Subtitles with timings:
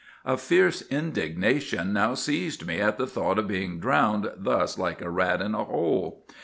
[0.25, 5.11] "A fierce indignation now seized me at the thought of being drowned thus like a
[5.11, 6.25] rat in a hole.